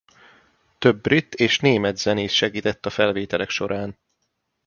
Több 0.77 1.01
brit 1.01 1.33
és 1.33 1.59
német 1.59 1.97
zenész 1.97 2.33
segített 2.33 2.85
a 2.85 2.89
felvételek 2.89 3.49
során. 3.49 3.97